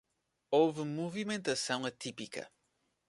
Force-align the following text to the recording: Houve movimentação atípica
Houve 0.49 0.83
movimentação 0.83 1.85
atípica 1.85 2.49